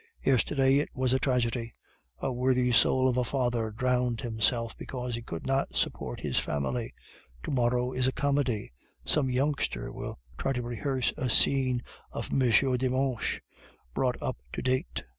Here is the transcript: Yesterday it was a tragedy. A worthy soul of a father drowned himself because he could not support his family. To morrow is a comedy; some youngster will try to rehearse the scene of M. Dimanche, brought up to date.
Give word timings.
Yesterday 0.23 0.79
it 0.79 0.89
was 0.95 1.13
a 1.13 1.19
tragedy. 1.19 1.71
A 2.23 2.31
worthy 2.31 2.71
soul 2.71 3.07
of 3.07 3.17
a 3.17 3.23
father 3.23 3.69
drowned 3.69 4.21
himself 4.21 4.75
because 4.75 5.13
he 5.13 5.21
could 5.21 5.45
not 5.45 5.75
support 5.75 6.21
his 6.21 6.39
family. 6.39 6.91
To 7.43 7.51
morrow 7.51 7.91
is 7.93 8.07
a 8.07 8.11
comedy; 8.11 8.71
some 9.05 9.29
youngster 9.29 9.91
will 9.93 10.17
try 10.39 10.53
to 10.53 10.63
rehearse 10.63 11.13
the 11.15 11.29
scene 11.29 11.83
of 12.11 12.31
M. 12.31 12.39
Dimanche, 12.77 13.41
brought 13.93 14.17
up 14.19 14.37
to 14.53 14.63
date. 14.63 15.03